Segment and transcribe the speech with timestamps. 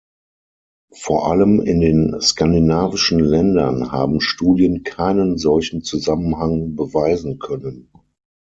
[0.95, 7.91] Vor allem in den skandinavischen Ländern haben Studien keinen solchen Zusammenhang beweisen können.